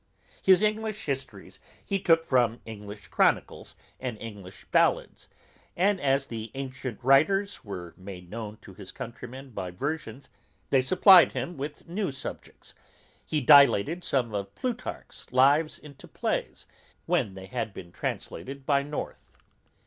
_His 0.43 0.63
English 0.63 1.05
histories 1.05 1.59
he 1.85 1.99
took 1.99 2.23
from 2.23 2.59
English 2.65 3.09
chronicles 3.09 3.75
and 3.99 4.17
English 4.17 4.65
ballads; 4.71 5.29
and 5.77 6.01
as 6.01 6.25
the 6.25 6.49
ancient 6.55 6.97
writers 7.03 7.63
were 7.63 7.93
made 7.95 8.27
known 8.27 8.57
to 8.63 8.73
his 8.73 8.91
countrymen 8.91 9.51
by 9.51 9.69
versions, 9.69 10.27
they 10.71 10.81
supplied 10.81 11.33
him 11.33 11.55
with 11.55 11.87
new 11.87 12.09
subjects; 12.09 12.73
he 13.23 13.41
dilated 13.41 14.03
some 14.03 14.33
of 14.33 14.55
Plutarch's 14.55 15.31
lives 15.31 15.77
into 15.77 16.07
plays, 16.07 16.65
when 17.05 17.35
they 17.35 17.45
had 17.45 17.71
been 17.71 17.91
translated 17.91 18.65
by 18.65 18.81
North. 18.81 19.37